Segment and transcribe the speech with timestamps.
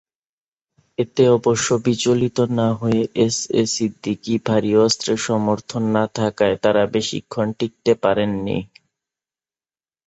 [0.97, 7.47] এতে অবশ্য বিচলিত না হয়ে এস এ সিদ্দিকী ভারী অস্ত্রের সমর্থন না থাকায় তারা বেশিক্ষণ
[7.59, 8.57] টিকতে পারেননি।